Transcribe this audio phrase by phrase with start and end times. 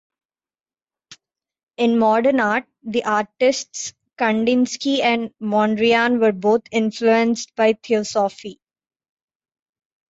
[1.77, 8.59] In Modern Art, the artists Kandinsky and Mondriaan were both influenced by theosophy.